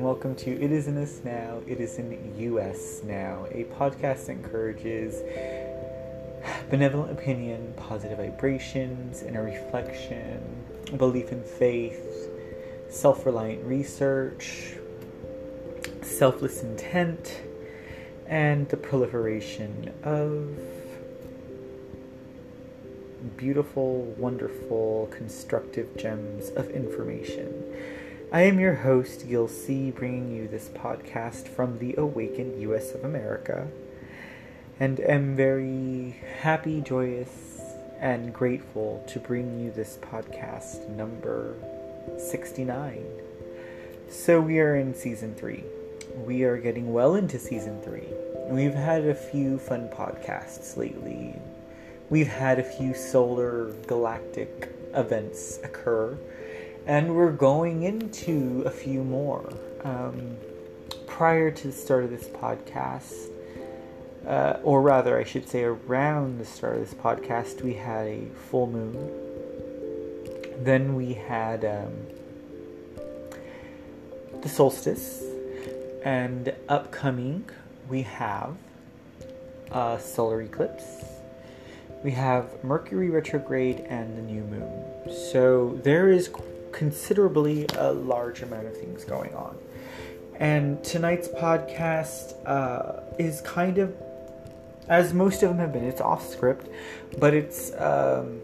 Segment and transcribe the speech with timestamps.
[0.00, 4.24] And welcome to It Is in Us Now, It Is in US Now, a podcast
[4.24, 5.20] that encourages
[6.70, 10.40] benevolent opinion, positive vibrations, inner reflection,
[10.96, 12.30] belief in faith,
[12.88, 14.76] self reliant research,
[16.00, 17.42] selfless intent,
[18.26, 20.48] and the proliferation of
[23.36, 27.99] beautiful, wonderful, constructive gems of information.
[28.32, 33.02] I am your host, Gil C., bringing you this podcast from the Awakened US of
[33.02, 33.66] America,
[34.78, 37.60] and am very happy, joyous,
[37.98, 41.56] and grateful to bring you this podcast number
[42.18, 43.04] 69.
[44.08, 45.64] So, we are in season three.
[46.24, 48.06] We are getting well into season three.
[48.46, 51.34] We've had a few fun podcasts lately.
[52.10, 56.16] We've had a few solar galactic events occur
[56.86, 59.52] and we're going into a few more.
[59.84, 60.36] Um,
[61.06, 63.30] prior to the start of this podcast,
[64.26, 68.26] uh, or rather, I should say, around the start of this podcast, we had a
[68.48, 68.94] full moon.
[70.64, 71.92] Then we had um,
[74.42, 75.22] the solstice,
[76.04, 77.48] and upcoming
[77.88, 78.56] we have
[79.70, 81.04] a solar eclipse.
[82.02, 85.14] We have Mercury retrograde and the new moon.
[85.32, 86.28] So there is
[86.72, 89.56] considerably a large amount of things going on.
[90.38, 93.94] And tonight's podcast uh, is kind of,
[94.88, 96.66] as most of them have been, it's off script,
[97.18, 98.40] but it's um,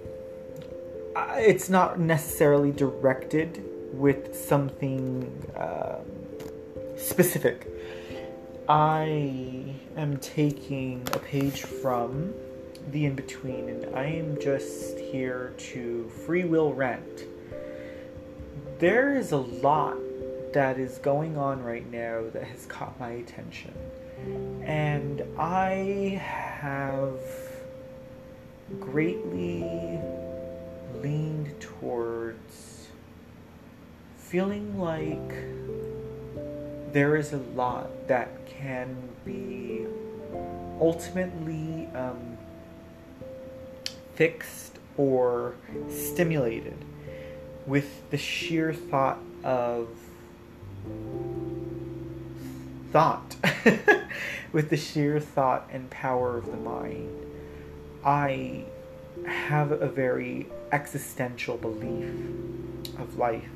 [1.38, 7.66] it's not necessarily directed with something um, specific.
[8.68, 12.34] I am taking a page from
[12.90, 17.24] the in between, and I am just here to free will rant
[18.78, 19.96] there is a lot
[20.52, 23.74] that is going on right now that has caught my attention.
[24.62, 27.20] And I have
[28.80, 30.00] greatly
[31.02, 32.88] leaned towards
[34.18, 35.30] feeling like
[36.92, 39.86] there is a lot that can be
[40.80, 42.36] ultimately um,
[44.14, 45.54] fixed or
[45.90, 46.76] stimulated
[47.66, 49.88] with the sheer thought of
[52.92, 53.36] thought,
[54.52, 57.10] with the sheer thought and power of the mind,
[58.04, 58.64] I
[59.26, 62.08] have a very existential belief
[62.98, 63.48] of life.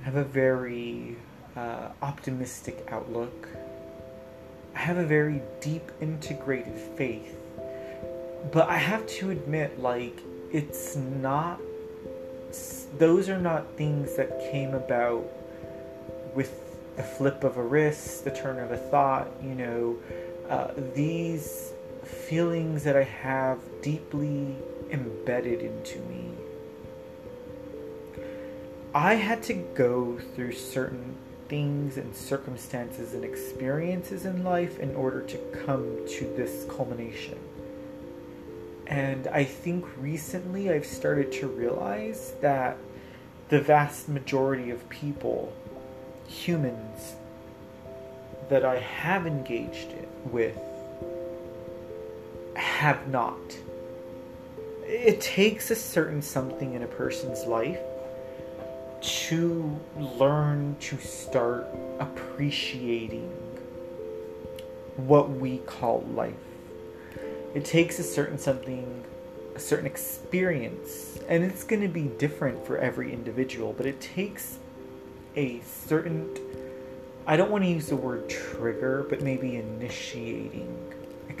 [0.00, 1.16] I have a very
[1.56, 3.48] uh, optimistic outlook.
[4.74, 7.36] I have a very deep integrated faith.
[8.52, 10.18] But I have to admit, like,
[10.52, 11.60] it's not
[12.98, 15.24] those are not things that came about
[16.34, 19.96] with the flip of a wrist, the turn of a thought, you know.
[20.48, 21.72] Uh, these
[22.04, 24.56] feelings that I have deeply
[24.90, 26.30] embedded into me.
[28.94, 31.16] I had to go through certain
[31.48, 37.38] things and circumstances and experiences in life in order to come to this culmination.
[38.90, 42.76] And I think recently I've started to realize that
[43.48, 45.52] the vast majority of people,
[46.26, 47.14] humans,
[48.48, 49.94] that I have engaged
[50.24, 50.58] with
[52.56, 53.38] have not.
[54.84, 57.78] It takes a certain something in a person's life
[59.02, 61.64] to learn to start
[62.00, 63.30] appreciating
[64.96, 66.34] what we call life
[67.54, 69.04] it takes a certain something
[69.54, 74.58] a certain experience and it's going to be different for every individual but it takes
[75.36, 76.28] a certain
[77.26, 80.90] i don't want to use the word trigger but maybe initiating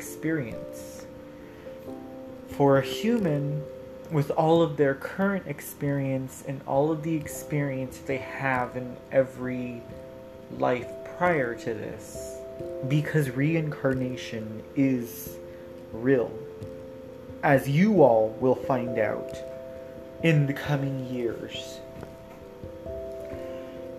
[0.00, 1.04] experience.
[2.48, 3.62] For a human
[4.10, 9.82] with all of their current experience and all of the experience they have in every
[10.58, 12.38] life prior to this
[12.88, 15.36] because reincarnation is
[15.92, 16.30] real,
[17.42, 19.36] as you all will find out
[20.22, 21.80] in the coming years.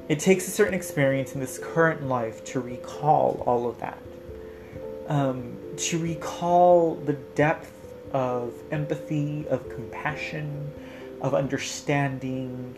[0.10, 4.02] It takes a certain experience in this current life to recall all of that.
[5.08, 7.72] Um, to recall the depth
[8.14, 10.72] of empathy, of compassion,
[11.22, 12.76] of understanding,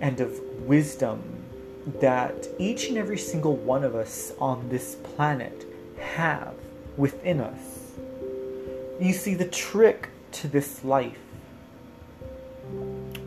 [0.00, 1.22] and of wisdom
[2.00, 5.64] that each and every single one of us on this planet
[6.00, 6.54] have
[6.96, 7.67] within us.
[9.00, 11.20] You see, the trick to this life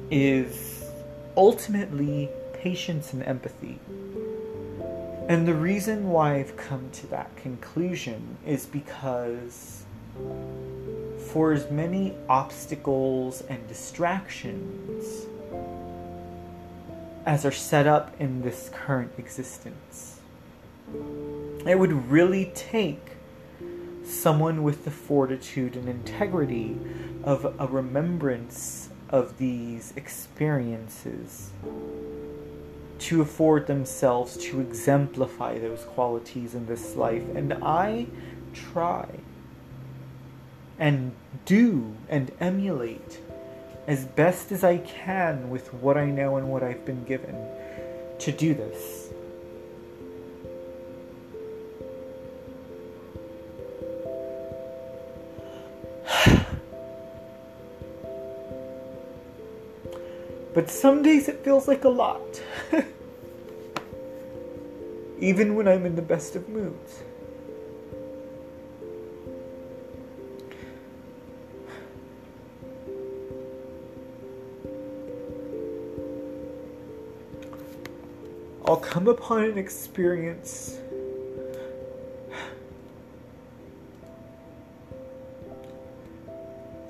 [0.10, 0.84] is
[1.38, 3.80] ultimately patience and empathy.
[5.30, 9.86] And the reason why I've come to that conclusion is because
[11.32, 15.26] for as many obstacles and distractions
[17.26, 20.20] as are set up in this current existence,
[21.66, 23.11] it would really take
[24.12, 26.78] someone with the fortitude and integrity
[27.24, 31.52] of a remembrance of these experiences
[33.00, 37.24] to afford themselves to exemplify those qualities in this life.
[37.36, 38.08] And I
[38.54, 39.08] try
[40.78, 41.14] and
[41.46, 43.20] do and emulate
[43.88, 47.36] as best as I can with what I know and what I've been given
[48.20, 49.10] to do this.
[60.62, 62.22] But some days it feels like a lot.
[65.20, 67.02] Even when I'm in the best of moods.
[78.64, 80.78] I'll come upon an experience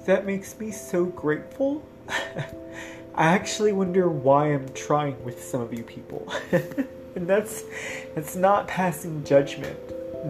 [0.06, 1.82] that makes me so grateful.
[3.14, 6.32] I actually wonder why I'm trying with some of you people.
[6.52, 7.64] and that's
[8.16, 9.78] that's not passing judgment.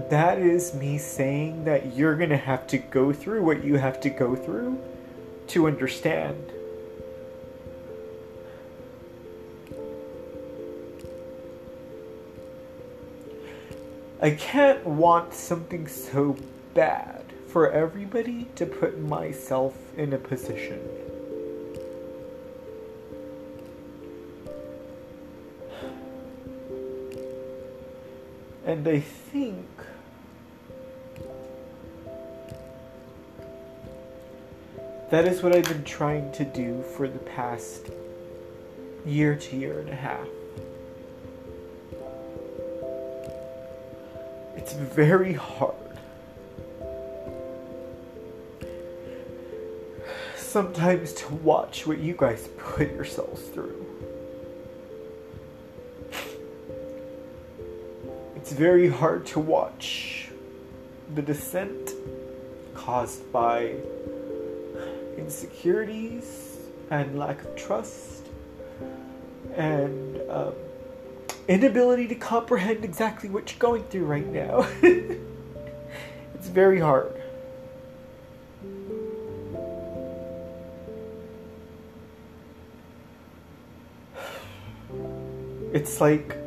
[0.10, 4.00] That is me saying that you're going to have to go through what you have
[4.02, 4.82] to go through
[5.48, 6.52] to understand.
[14.22, 16.38] I can't want something so
[16.74, 20.80] bad for everybody to put myself in a position.
[28.66, 29.68] And I think
[35.10, 37.90] that is what I've been trying to do for the past
[39.06, 40.28] year to year and a half.
[44.56, 45.76] It's very hard.
[50.36, 53.91] Sometimes to watch what you guys put yourselves through.
[58.52, 60.28] It's very hard to watch
[61.16, 61.92] the descent
[62.76, 63.76] caused by
[65.18, 66.58] insecurities
[66.90, 68.28] and lack of trust
[69.56, 70.52] and um,
[71.48, 74.68] inability to comprehend exactly what you're going through right now.
[74.82, 77.14] it's very hard.
[85.72, 86.41] It's like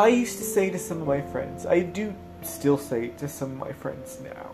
[0.00, 3.52] I used to say to some of my friends, I do still say to some
[3.52, 4.52] of my friends now.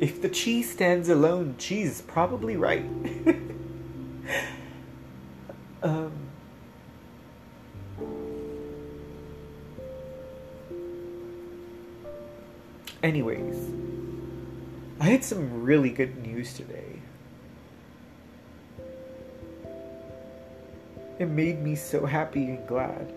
[0.00, 2.84] If the cheese stands alone, cheese is probably right.
[5.84, 6.10] um,
[13.04, 13.70] anyways,
[14.98, 16.98] I had some really good news today.
[21.22, 23.12] It made me so happy and glad.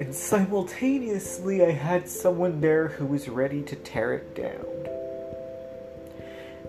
[0.00, 4.64] And simultaneously, I had someone there who was ready to tear it down.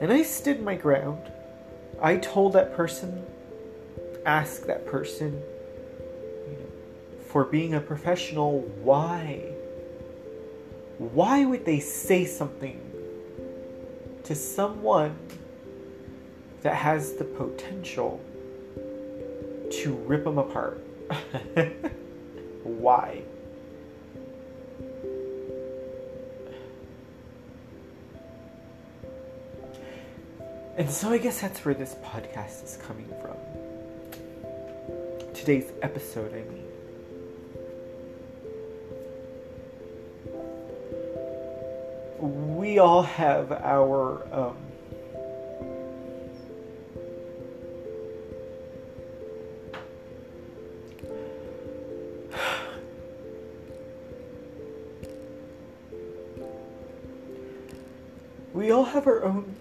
[0.02, 1.32] And I stood my ground.
[2.02, 3.26] I told that person,
[4.26, 9.46] ask that person, you know, for being a professional, why?
[10.98, 12.82] Why would they say something
[14.26, 15.18] to someone
[16.64, 18.20] that has the potential
[19.80, 20.78] to rip them apart.
[22.64, 23.22] Why?
[30.78, 33.38] And so I guess that's where this podcast is coming from.
[35.34, 36.66] Today's episode, I mean.
[42.58, 44.58] We all have our um,
[58.60, 59.56] we all have our own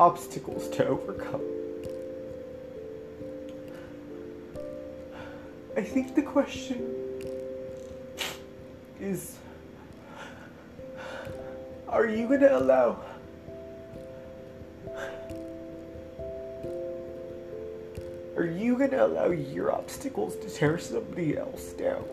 [0.00, 1.42] obstacles to overcome.
[5.76, 6.80] I think the question
[8.98, 9.36] is
[11.90, 13.04] are you going to allow
[18.36, 22.04] Are you gonna allow your obstacles to tear somebody else down?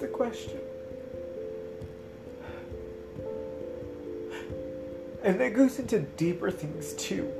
[0.00, 0.60] The question.
[5.24, 7.32] And that goes into deeper things too.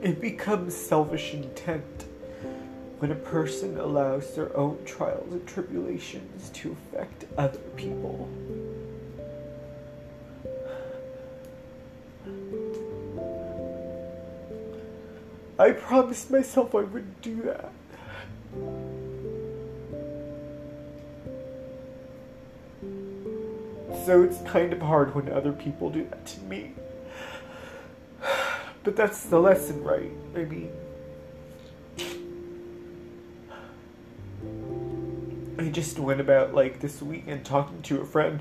[0.00, 2.04] It becomes selfish intent
[3.00, 8.28] when a person allows their own trials and tribulations to affect other people.
[15.60, 17.70] I promised myself I wouldn't do that.
[24.06, 26.72] So it's kind of hard when other people do that to me.
[28.82, 30.10] But that's the lesson, right?
[30.34, 30.70] I mean,
[35.58, 38.40] I just went about like this weekend talking to a friend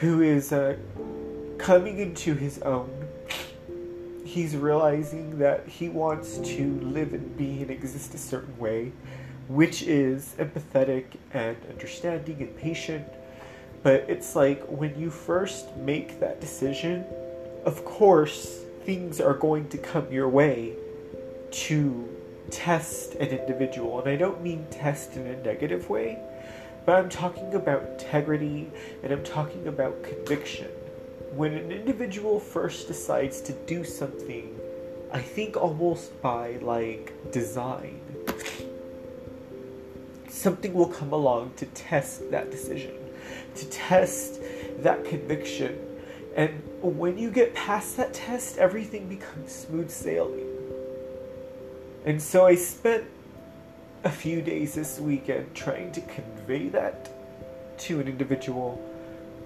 [0.00, 0.78] who is uh,
[1.58, 3.05] coming into his own.
[4.36, 8.92] He's realizing that he wants to live and be and exist a certain way,
[9.48, 13.08] which is empathetic and understanding and patient.
[13.82, 17.06] But it's like when you first make that decision,
[17.64, 20.74] of course, things are going to come your way
[21.52, 22.06] to
[22.50, 24.00] test an individual.
[24.00, 26.18] And I don't mean test in a negative way,
[26.84, 28.70] but I'm talking about integrity
[29.02, 30.68] and I'm talking about conviction.
[31.36, 34.58] When an individual first decides to do something,
[35.12, 38.00] I think almost by like design,
[40.30, 42.94] something will come along to test that decision,
[43.54, 44.40] to test
[44.78, 45.78] that conviction.
[46.36, 50.46] And when you get past that test, everything becomes smooth sailing.
[52.06, 53.04] And so I spent
[54.04, 57.10] a few days this weekend trying to convey that
[57.80, 58.80] to an individual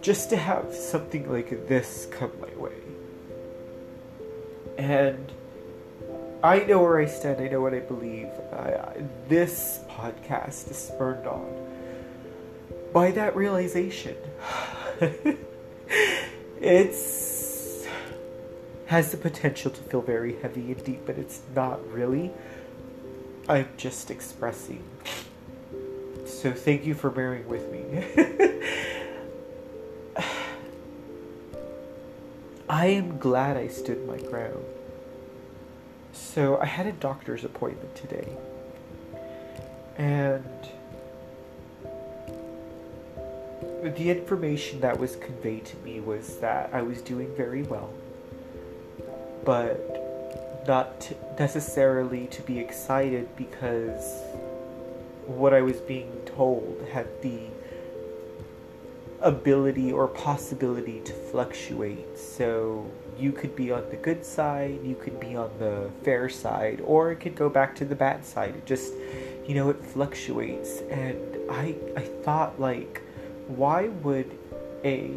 [0.01, 2.73] just to have something like this come my way.
[4.79, 5.33] And
[6.43, 8.29] I know where I stand, I know what I believe.
[8.53, 11.69] I, this podcast is spurned on
[12.93, 14.17] by that realization.
[16.61, 17.87] it's
[18.87, 22.33] has the potential to feel very heavy and deep, but it's not really.
[23.49, 24.83] I'm just expressing.
[26.27, 27.85] So thank you for bearing with me.
[32.71, 34.65] I am glad I stood my ground.
[36.13, 38.29] So I had a doctor's appointment today.
[39.99, 40.45] And
[43.83, 47.91] the information that was conveyed to me was that I was doing very well,
[49.45, 51.11] but not
[51.41, 54.23] necessarily to be excited because
[55.27, 57.49] what I was being told had the
[59.23, 62.19] ability or possibility to fluctuate.
[62.19, 66.81] So you could be on the good side, you could be on the fair side,
[66.85, 68.57] or it could go back to the bad side.
[68.57, 68.95] It just,
[69.47, 70.81] you know, it fluctuates.
[70.91, 73.03] And I, I thought like,
[73.47, 74.31] why would
[74.85, 75.11] a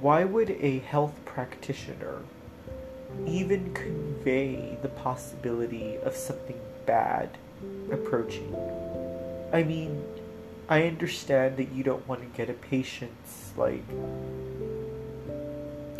[0.00, 2.22] why would a health practitioner
[3.26, 7.38] even convey the possibility of something bad
[7.92, 8.56] approaching?
[9.52, 10.02] I mean,
[10.68, 13.82] I understand that you don't want to get a patient's like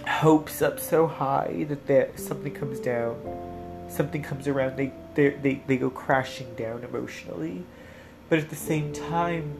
[0.06, 3.16] hopes up so high that that something comes down,
[3.88, 7.64] something comes around, they they they, they go crashing down emotionally.
[8.28, 9.58] But at the same time,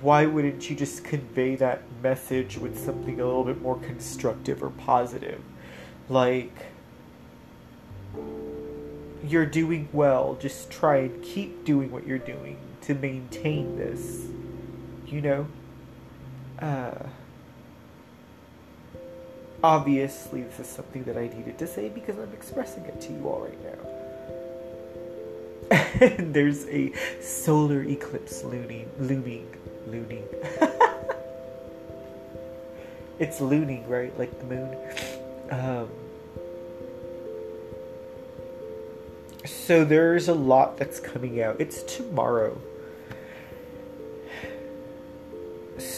[0.00, 4.70] why wouldn't you just convey that message with something a little bit more constructive or
[4.70, 5.40] positive?
[6.08, 6.52] Like,
[9.26, 12.56] you're doing well, just try and keep doing what you're doing
[12.90, 14.26] to maintain this.
[15.06, 15.46] You know?
[16.58, 17.06] Uh,
[19.62, 23.28] obviously, this is something that I needed to say because I'm expressing it to you
[23.28, 23.78] all right now.
[26.32, 29.46] there's a solar eclipse looming, looming,
[29.86, 30.24] looming.
[33.20, 34.18] it's looning, right?
[34.18, 34.76] Like the moon.
[35.50, 35.88] Um,
[39.46, 41.60] so there's a lot that's coming out.
[41.60, 42.60] It's tomorrow.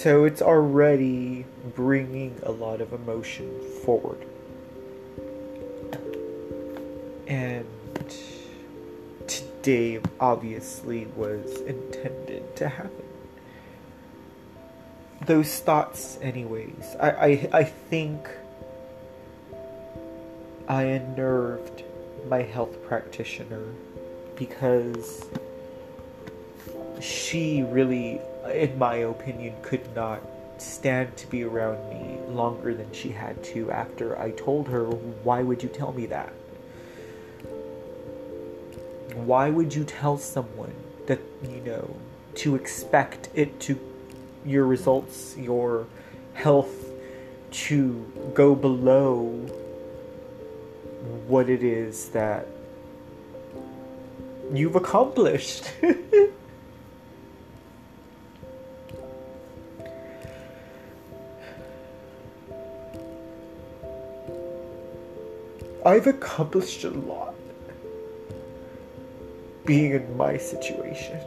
[0.02, 4.18] So it's already bringing a lot of emotion forward.
[7.28, 7.64] And
[9.28, 13.04] today obviously was intended to happen.
[15.24, 16.96] Those thoughts, anyways.
[16.98, 18.28] I, I, I think
[20.66, 21.84] I unnerved
[22.28, 23.66] my health practitioner
[24.34, 25.26] because
[27.00, 30.22] she really, in my opinion, could not
[30.58, 35.42] stand to be around me longer than she had to after I told her, Why
[35.42, 36.32] would you tell me that?
[39.14, 40.74] Why would you tell someone
[41.06, 41.96] that, you know,
[42.36, 43.78] to expect it to,
[44.44, 45.86] your results, your
[46.34, 46.74] health
[47.50, 49.26] to go below
[51.26, 52.46] what it is that
[54.52, 55.70] you've accomplished?
[65.92, 67.34] I've accomplished a lot
[69.66, 71.20] being in my situation.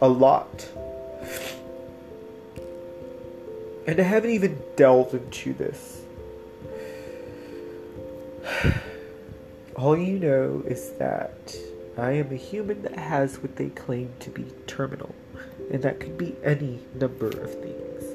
[0.00, 0.68] A lot.
[3.88, 6.02] And I haven't even delved into this.
[9.74, 11.56] All you know is that
[11.98, 15.12] I am a human that has what they claim to be terminal,
[15.68, 18.13] and that could be any number of things.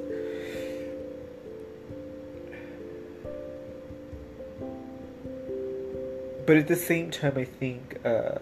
[6.50, 8.40] But at the same time, I think uh,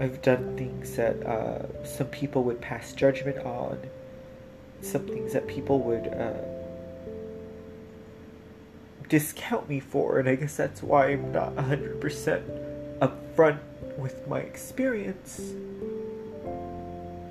[0.00, 3.78] I've done things that uh, some people would pass judgment on,
[4.80, 6.32] some things that people would uh,
[9.10, 13.58] discount me for, and I guess that's why I'm not 100% upfront
[13.98, 15.42] with my experience.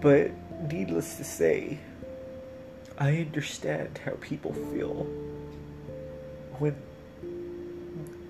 [0.01, 0.29] But
[0.71, 1.79] needless to say,
[2.99, 5.07] I understand how people feel
[6.59, 6.75] when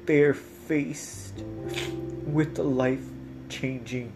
[0.08, 1.44] they're faced
[2.26, 3.04] with the life
[3.50, 4.14] changing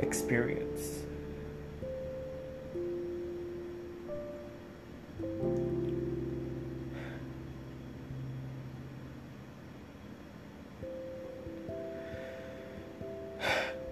[0.00, 0.98] experience.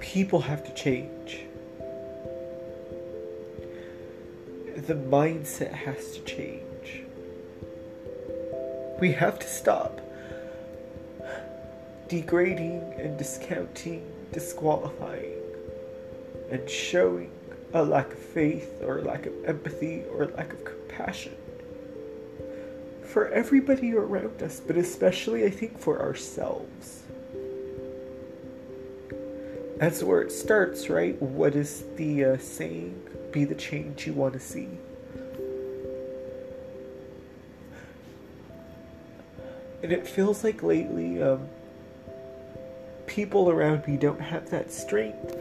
[0.00, 1.42] People have to change.
[4.76, 7.01] The mindset has to change
[9.02, 10.00] we have to stop
[12.06, 15.42] degrading and discounting, disqualifying,
[16.52, 17.32] and showing
[17.74, 21.34] a lack of faith or a lack of empathy or a lack of compassion
[23.02, 27.02] for everybody around us, but especially, I think, for ourselves.
[29.78, 31.20] That's where it starts, right?
[31.20, 33.02] What is the uh, saying?
[33.32, 34.68] Be the change you want to see.
[39.82, 41.48] And it feels like lately, um,
[43.06, 45.36] people around me don't have that strength.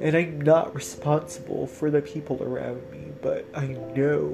[0.00, 4.28] And I'm not responsible for the people around me, but I know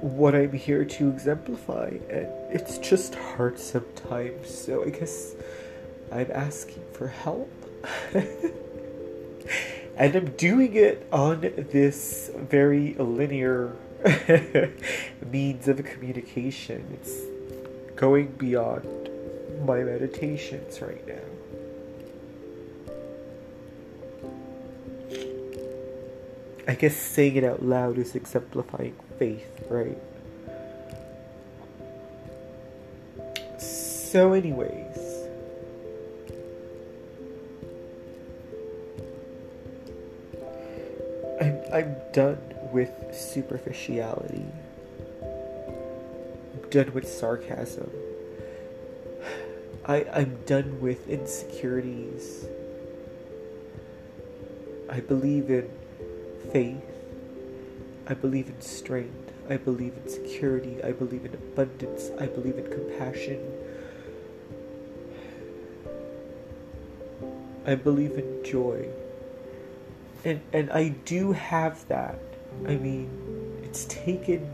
[0.00, 4.48] what I'm here to exemplify, and it's just hard sometimes.
[4.52, 5.34] So I guess
[6.12, 7.50] I'm asking for help.
[9.96, 13.74] and I'm doing it on this very linear
[15.30, 16.86] means of communication.
[16.92, 17.20] It's
[17.96, 19.10] going beyond
[19.64, 21.14] my meditations right now.
[26.68, 29.98] I guess saying it out loud is exemplifying faith, right?
[33.58, 34.98] So, anyways,
[41.40, 44.46] I'm, I'm done with superficiality.
[45.22, 47.90] I'm done with sarcasm.
[49.84, 52.46] I, I'm done with insecurities.
[54.90, 55.70] I believe in
[56.52, 56.82] faith.
[58.08, 59.32] I believe in strength.
[59.48, 60.82] I believe in security.
[60.82, 62.10] I believe in abundance.
[62.18, 63.40] I believe in compassion.
[67.64, 68.88] I believe in joy.
[70.24, 72.18] And and I do have that.
[72.66, 73.10] I mean,
[73.62, 74.48] it's taken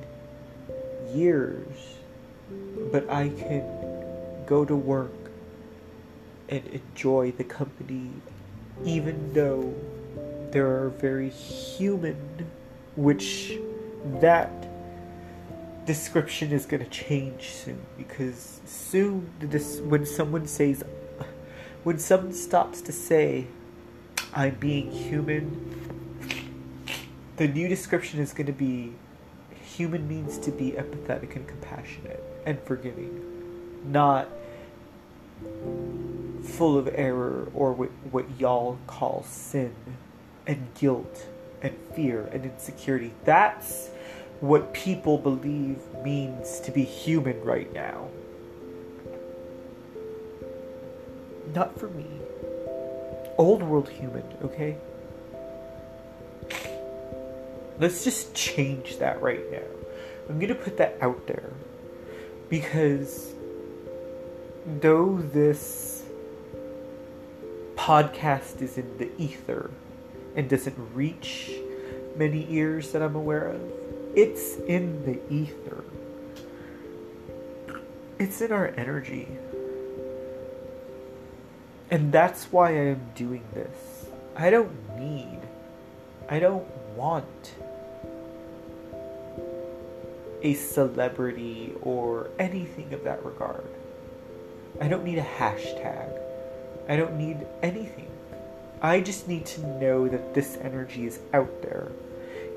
[1.12, 1.96] years,
[2.90, 3.64] but I can
[4.46, 5.12] go to work
[6.48, 8.10] and enjoy the company,
[8.84, 9.74] even though
[10.50, 12.16] there are very human,
[12.96, 13.58] which
[14.20, 14.50] that
[15.86, 20.84] description is going to change soon because soon this when someone says
[21.82, 23.46] when someone stops to say
[24.32, 25.81] i'm being human
[27.36, 28.92] the new description is going to be
[29.76, 33.20] human means to be empathetic and compassionate and forgiving,
[33.84, 34.28] not
[36.44, 39.74] full of error or what, what y'all call sin
[40.46, 41.26] and guilt
[41.62, 43.12] and fear and insecurity.
[43.24, 43.88] That's
[44.40, 48.08] what people believe means to be human right now.
[51.54, 52.06] Not for me.
[53.38, 54.76] Old world human, okay?
[57.78, 59.62] Let's just change that right now.
[60.28, 61.50] I'm gonna put that out there
[62.48, 63.32] because
[64.80, 66.04] though this
[67.74, 69.70] podcast is in the ether
[70.36, 71.50] and doesn't reach
[72.16, 73.60] many ears that I'm aware of,
[74.14, 75.84] it's in the ether.
[78.18, 79.28] It's in our energy.
[81.90, 84.06] And that's why I am doing this.
[84.36, 85.40] I don't need,
[86.28, 87.54] I don't want
[90.42, 93.64] a celebrity or anything of that regard.
[94.80, 96.18] I don't need a hashtag.
[96.88, 98.08] I don't need anything.
[98.80, 101.92] I just need to know that this energy is out there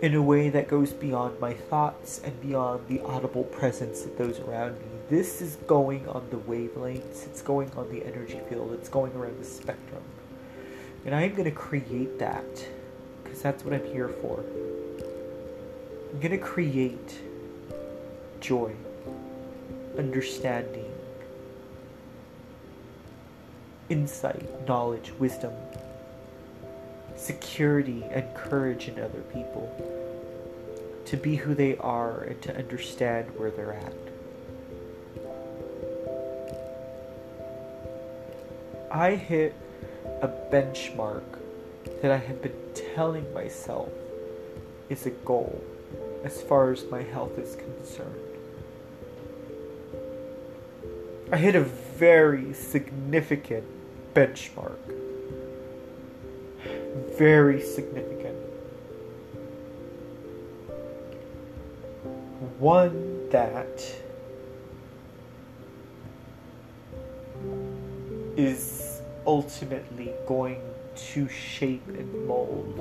[0.01, 4.39] in a way that goes beyond my thoughts and beyond the audible presence of those
[4.39, 4.85] around me.
[5.09, 9.39] This is going on the wavelengths, it's going on the energy field, it's going around
[9.39, 10.01] the spectrum.
[11.05, 12.67] And I am going to create that
[13.35, 14.39] because that's what I'm here for.
[16.13, 17.19] I'm going to create
[18.39, 18.73] joy,
[19.97, 20.89] understanding,
[23.89, 25.51] insight, knowledge, wisdom,
[27.17, 29.69] security, and courage in other people
[31.03, 33.93] to be who they are and to understand where they're at.
[38.89, 39.53] I hit
[40.21, 41.23] a benchmark
[42.01, 42.53] that I have been
[42.95, 43.89] telling myself
[44.87, 45.61] is a goal
[46.23, 48.15] as far as my health is concerned.
[51.29, 53.65] I hit a very significant
[54.13, 54.77] benchmark.
[57.17, 58.37] Very significant.
[62.59, 63.83] One that
[68.37, 70.61] is ultimately going
[70.95, 72.79] to shape and mold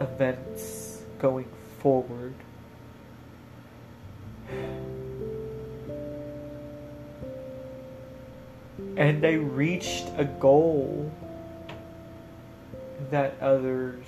[0.00, 2.34] events going forward.
[8.96, 11.12] And I reached a goal
[13.10, 14.04] that others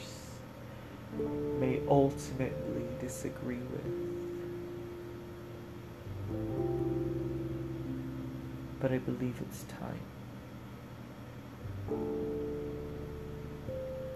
[1.58, 4.02] may ultimately disagree with.
[8.80, 10.00] But I believe it's time.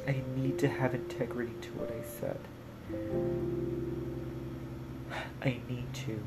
[0.07, 2.39] I need to have integrity to what I said.
[5.43, 6.21] I need to.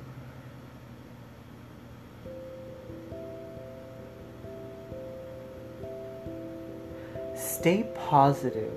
[7.38, 8.74] Stay positive.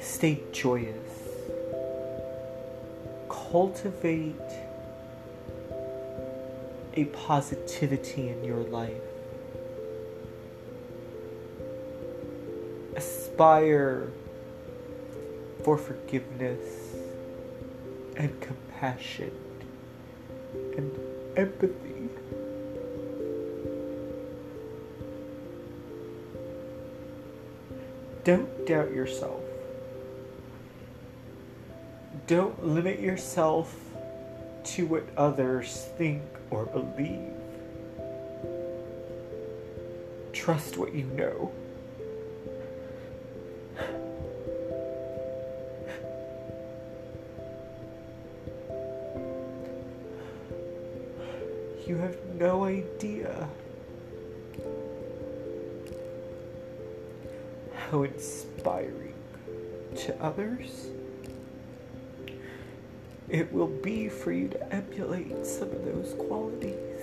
[0.00, 0.94] Stay joyous.
[3.28, 4.34] Cultivate
[6.94, 9.13] a positivity in your life.
[13.34, 14.12] Aspire
[15.64, 16.94] for forgiveness
[18.16, 19.32] and compassion
[20.76, 20.92] and
[21.36, 22.10] empathy.
[28.22, 29.42] Don't doubt yourself.
[32.28, 33.74] Don't limit yourself
[34.62, 37.32] to what others think or believe.
[40.32, 41.50] Trust what you know.
[51.86, 53.48] You have no idea
[57.74, 59.14] how inspiring
[59.96, 60.88] to others
[63.28, 66.93] it will be for you to emulate some of those qualities.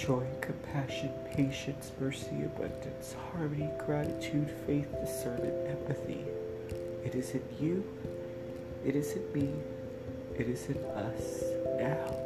[0.00, 6.24] joy, compassion, patience, mercy, abundance, harmony, gratitude, faith, discernment, empathy.
[7.04, 7.84] It is in you,
[8.82, 9.50] it is in me,
[10.38, 11.42] it is in us
[11.78, 12.16] now.